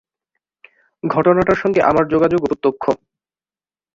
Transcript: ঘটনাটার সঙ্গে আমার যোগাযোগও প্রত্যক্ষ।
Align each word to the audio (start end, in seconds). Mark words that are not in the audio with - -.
ঘটনাটার 1.03 1.57
সঙ্গে 1.57 1.81
আমার 1.81 2.05
যোগাযোগও 2.07 2.49
প্রত্যক্ষ। 2.51 2.83